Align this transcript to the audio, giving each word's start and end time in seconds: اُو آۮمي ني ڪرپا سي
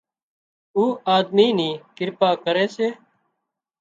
اُو 0.75 0.83
آۮمي 1.15 1.47
ني 1.57 1.69
ڪرپا 1.97 2.29
سي 2.75 2.87